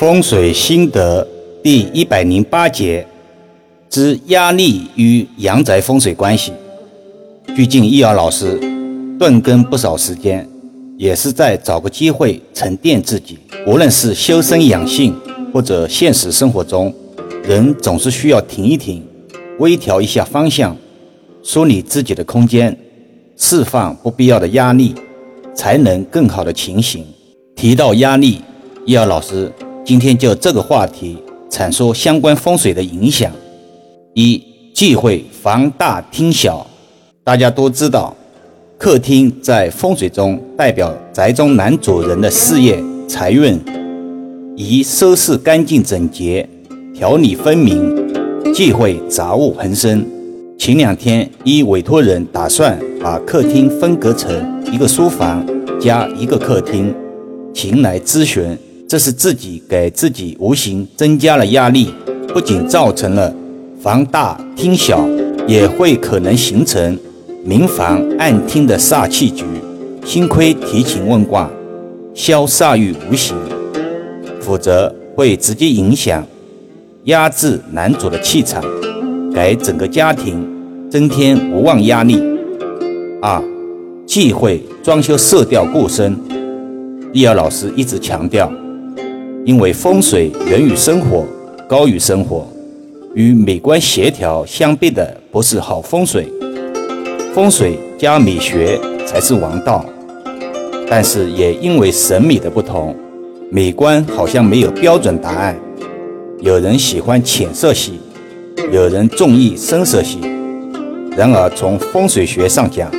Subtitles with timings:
[0.00, 1.28] 风水心得
[1.62, 3.06] 第一百零八节
[3.90, 6.54] 之压力与阳宅风水关系。
[7.54, 8.58] 最近易遥老师
[9.18, 10.48] 断更不少时间，
[10.96, 13.38] 也是在找个机会沉淀自己。
[13.66, 15.14] 无论是修身养性，
[15.52, 16.90] 或者现实生活中，
[17.44, 19.06] 人总是需要停一停，
[19.58, 20.74] 微调一下方向，
[21.42, 22.74] 梳理自己的空间，
[23.36, 24.94] 释放不必要的压力，
[25.54, 27.04] 才能更好的情形。
[27.54, 28.40] 提到压力，
[28.86, 29.52] 易遥老师。
[29.90, 31.18] 今天就这个话题
[31.50, 33.28] 阐述相关风水的影响。
[34.14, 34.40] 一
[34.72, 36.64] 忌讳房大厅小。
[37.24, 38.14] 大家都知道，
[38.78, 43.58] 客厅在风水中代表宅中男主人的事业财运，
[44.54, 46.48] 宜收拾干净整洁，
[46.94, 47.92] 条理分明，
[48.54, 50.06] 忌讳杂物横生。
[50.56, 55.44] 前两天一委托人打算把客厅分隔成一个书房
[55.80, 56.94] 加一个客厅，
[57.52, 58.56] 前来咨询。
[58.90, 61.94] 这是自己给自己无形增加了压力，
[62.26, 63.32] 不仅造成了
[63.80, 65.08] 房大厅小，
[65.46, 66.98] 也会可能形成
[67.44, 69.44] 明房暗厅的煞气局。
[70.04, 71.48] 幸亏提前问卦，
[72.14, 73.36] 消煞于无形，
[74.40, 76.26] 否则会直接影响
[77.04, 78.60] 压制男主的气场，
[79.32, 80.44] 给整个家庭
[80.90, 82.20] 增添无望压力。
[83.22, 83.40] 二，
[84.04, 86.18] 忌讳装修色调过深。
[87.12, 88.52] 易遥老师一直强调。
[89.44, 91.24] 因为风水源于生活，
[91.66, 92.46] 高于生活，
[93.14, 96.28] 与美观协调相悖的不是好风水，
[97.34, 99.84] 风水加美学才是王道。
[100.88, 102.94] 但是也因为审美的不同，
[103.50, 105.58] 美观好像没有标准答案。
[106.40, 107.98] 有人喜欢浅色系，
[108.70, 110.18] 有人中意深色系。
[111.16, 112.90] 然而从风水学上讲，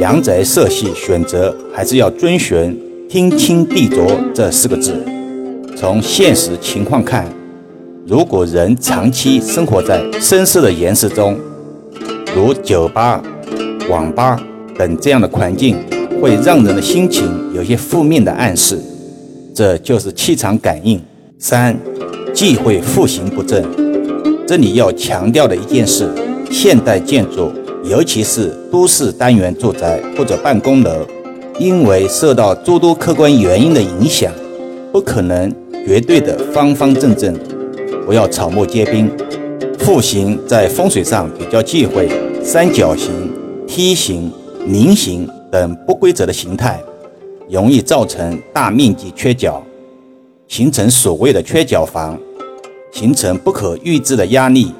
[0.00, 2.78] 阳宅色系选择还是要遵循
[3.08, 5.04] “天清地浊”这四个字。
[5.82, 7.26] 从现实情况看，
[8.06, 11.36] 如果人长期生活在深色的岩石中，
[12.36, 13.20] 如酒吧、
[13.90, 14.40] 网吧
[14.78, 15.76] 等这样的环境，
[16.20, 18.78] 会让人的心情有些负面的暗示，
[19.52, 21.02] 这就是气场感应。
[21.36, 21.76] 三，
[22.32, 23.60] 忌讳户型不正。
[24.46, 26.08] 这里要强调的一件事：
[26.48, 27.50] 现代建筑，
[27.82, 31.04] 尤其是都市单元住宅或者办公楼，
[31.58, 34.32] 因为受到诸多客观原因的影响，
[34.92, 35.52] 不可能。
[35.84, 37.36] 绝对的方方正正，
[38.06, 39.10] 不要草木皆兵。
[39.80, 42.08] 户型在风水上比较忌讳
[42.42, 43.10] 三角形、
[43.66, 44.30] 梯形、
[44.68, 46.80] 菱形等不规则的形态，
[47.50, 49.60] 容易造成大面积缺角，
[50.46, 52.16] 形成所谓的缺角房，
[52.92, 54.72] 形成不可预知的压力。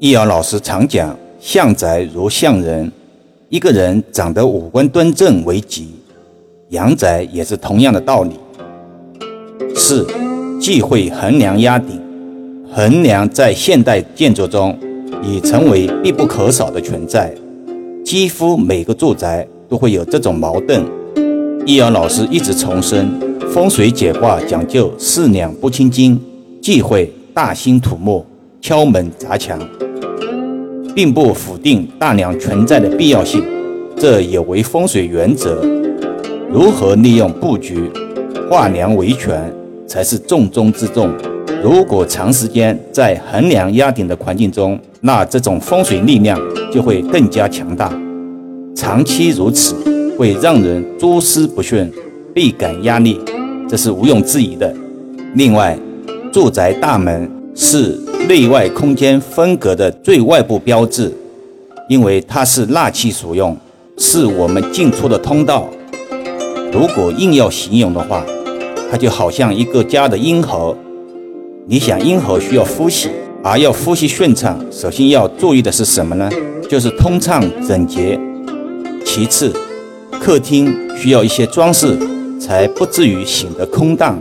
[0.00, 2.92] 易遥老师常讲，相宅如相人，
[3.48, 5.94] 一个人长得五官端正为吉，
[6.68, 8.32] 阳宅也是同样的道理。
[9.90, 10.06] 四，
[10.60, 12.00] 忌讳横梁压顶。
[12.72, 14.78] 横梁在现代建筑中
[15.20, 17.34] 已成为必不可少的存在，
[18.04, 20.80] 几乎每个住宅都会有这种矛盾。
[21.66, 23.10] 易遥老师一直重申，
[23.52, 26.16] 风水解卦讲究四两拨千斤，
[26.62, 28.24] 忌讳大兴土木、
[28.60, 29.58] 敲门砸墙，
[30.94, 33.42] 并不否定大梁存在的必要性，
[33.96, 35.64] 这也为风水原则。
[36.48, 37.90] 如何利用布局，
[38.48, 39.52] 化梁为权？
[39.90, 41.12] 才是重中之重。
[41.60, 46.38] 如果长时间在横梁压顶的环境中，那这种风水力量
[46.72, 47.92] 就会更加强大。
[48.76, 49.74] 长期如此，
[50.16, 51.90] 会让人诸事不顺，
[52.32, 53.20] 倍感压力，
[53.68, 54.72] 这是毋庸置疑的。
[55.34, 55.76] 另外，
[56.32, 57.98] 住宅大门是
[58.28, 61.12] 内外空间分隔的最外部标志，
[61.88, 63.56] 因为它是纳气所用，
[63.98, 65.68] 是我们进出的通道。
[66.72, 68.24] 如果硬要形容的话，
[68.90, 70.76] 它就好像一个家的阴喉，
[71.66, 73.08] 你想阴喉需要呼吸，
[73.40, 76.28] 而要呼吸顺畅，首先要注意的是什么呢？
[76.68, 78.18] 就是通畅整洁。
[79.04, 79.52] 其次，
[80.20, 81.96] 客厅需要一些装饰，
[82.40, 84.20] 才不至于显得空荡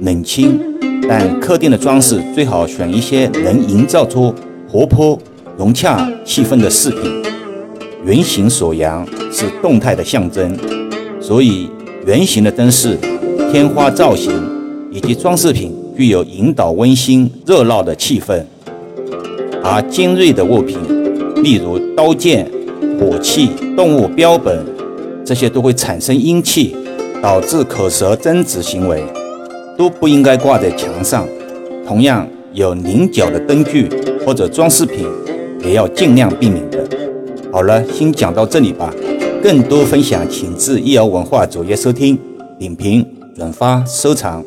[0.00, 0.58] 冷清。
[1.08, 4.34] 但客厅的装饰最好选一些能营造出
[4.68, 5.18] 活泼
[5.56, 7.22] 融洽气氛的饰品。
[8.04, 10.56] 圆形锁阳是动态的象征，
[11.20, 11.70] 所以
[12.06, 12.98] 圆形的灯饰。
[13.50, 14.32] 天花造型
[14.92, 18.40] 以及装饰品具有引导温馨热闹的气氛，
[19.60, 20.78] 而尖锐的物品，
[21.42, 22.48] 例如刀剑、
[22.96, 24.64] 火器、动物标本，
[25.24, 26.76] 这些都会产生阴气，
[27.20, 29.02] 导致口舌争执行为，
[29.76, 31.26] 都不应该挂在墙上。
[31.84, 33.88] 同样，有棱角的灯具
[34.24, 35.04] 或者装饰品，
[35.64, 36.78] 也要尽量避免的。
[37.50, 38.94] 好了，先讲到这里吧。
[39.42, 42.16] 更多分享，请至易瑶文化主页收听、
[42.56, 43.04] 点评。
[43.34, 44.44] 转发收藏。